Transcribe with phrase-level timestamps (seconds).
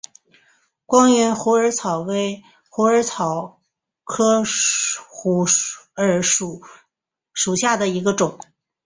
[0.87, 3.61] 光缘虎耳草为虎耳草
[4.03, 4.41] 科
[5.07, 5.45] 虎
[5.97, 6.39] 耳草
[7.33, 8.35] 属下的一个种。